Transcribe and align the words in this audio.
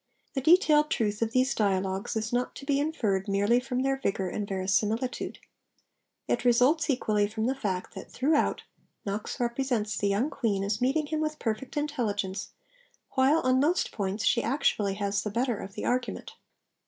The 0.33 0.41
detailed 0.41 0.89
truth 0.89 1.21
of 1.21 1.31
these 1.31 1.53
Dialogues 1.53 2.15
is 2.15 2.33
not 2.33 2.55
to 2.55 2.65
be 2.65 2.79
inferred 2.79 3.27
merely 3.27 3.59
from 3.59 3.83
their 3.83 3.95
vigour 3.99 4.29
and 4.29 4.47
verisimilitude. 4.47 5.37
It 6.27 6.43
results 6.43 6.89
equally 6.89 7.27
from 7.27 7.45
the 7.45 7.53
fact 7.53 7.93
that, 7.93 8.11
throughout, 8.11 8.63
Knox 9.05 9.39
represents 9.39 9.95
the 9.95 10.07
young 10.07 10.31
Queen 10.31 10.63
as 10.63 10.81
meeting 10.81 11.05
him 11.05 11.19
with 11.19 11.37
perfect 11.37 11.77
intelligence, 11.77 12.49
while 13.11 13.41
on 13.41 13.59
most 13.59 13.91
points 13.91 14.25
she 14.25 14.41
actually 14.41 14.95
has 14.95 15.21
the 15.21 15.29
better 15.29 15.59
of 15.59 15.73
the 15.75 15.85
argument. 15.85 16.33